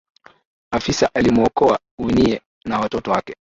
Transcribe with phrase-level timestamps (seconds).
[0.71, 3.29] afisa alimwokoa winnie na watoto wake